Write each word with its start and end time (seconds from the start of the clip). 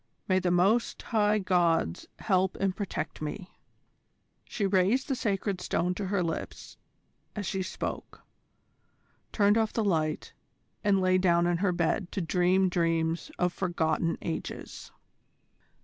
May 0.27 0.39
the 0.39 0.49
Most 0.49 0.99
High 0.99 1.37
Gods 1.37 2.07
help 2.17 2.55
and 2.59 2.75
protect 2.75 3.21
me!" 3.21 3.51
She 4.45 4.65
raised 4.65 5.07
the 5.07 5.13
Sacred 5.15 5.61
Stone 5.61 5.93
to 5.93 6.07
her 6.07 6.23
lips 6.23 6.75
as 7.35 7.45
she 7.45 7.61
spoke, 7.61 8.23
turned 9.31 9.59
off 9.59 9.73
the 9.73 9.83
light, 9.85 10.33
and 10.83 10.99
lay 10.99 11.19
down 11.19 11.45
in 11.45 11.57
her 11.57 11.71
bed 11.71 12.11
to 12.13 12.19
dream 12.21 12.67
dreams 12.67 13.29
of 13.37 13.53
forgotten 13.53 14.17
ages. 14.23 14.91